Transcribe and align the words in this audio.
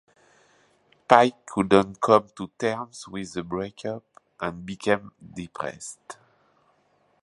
Pike 1.07 1.45
couldn't 1.45 2.01
come 2.01 2.25
to 2.35 2.47
terms 2.57 3.07
with 3.07 3.33
the 3.33 3.43
break-up 3.43 4.03
and 4.39 4.65
became 4.65 5.11
depressed. 5.35 6.17